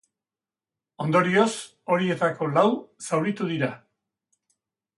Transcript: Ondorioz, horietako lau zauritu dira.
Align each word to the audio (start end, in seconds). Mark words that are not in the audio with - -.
Ondorioz, 1.03 1.51
horietako 1.97 2.49
lau 2.55 2.65
zauritu 3.09 3.53
dira. 3.53 3.71